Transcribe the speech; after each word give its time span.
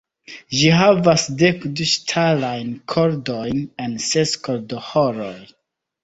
Ĝi 0.59 0.69
havas 0.75 1.25
dekdu 1.41 1.85
ŝtalajn 1.91 2.71
kordojn 2.93 3.59
en 3.85 3.93
ses 4.07 4.33
kordoĥoroj. 4.47 5.35